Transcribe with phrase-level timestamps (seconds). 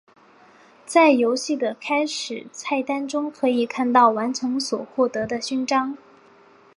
[0.83, 5.95] 在游戏的开始菜单中可以看到完成所获得的勋章。